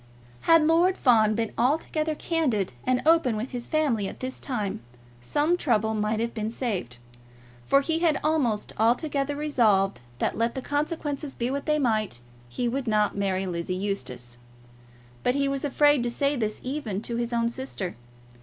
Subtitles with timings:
[0.49, 4.79] Had Lord Fawn been altogether candid and open with his family at this time,
[5.21, 6.97] some trouble might have been saved;
[7.67, 12.19] for he had almost altogether resolved that, let the consequences be what they might,
[12.49, 14.37] he would not marry Lizzie Eustace.
[15.21, 17.95] But he was afraid to say this even to his own sister.